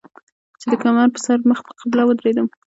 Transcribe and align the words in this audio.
چې 0.59 0.65
د 0.71 0.73
کمر 0.83 1.07
پۀ 1.13 1.19
سر 1.25 1.39
مخ 1.49 1.59
پۀ 1.65 1.71
قبله 1.79 2.03
ودرېدم 2.05 2.47